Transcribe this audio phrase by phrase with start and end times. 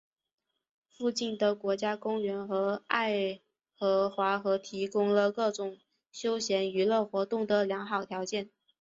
[0.89, 3.39] 附近的国家公园和爱
[3.77, 5.77] 荷华河提供了各种
[6.11, 8.49] 休闲娱乐活动的良好条件。